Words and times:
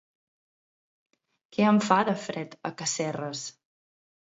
Que 1.53 1.67
en 1.73 1.79
fa 1.89 1.99
de 2.09 2.17
fred, 2.23 2.59
a 2.71 2.75
Casserres! 2.83 3.47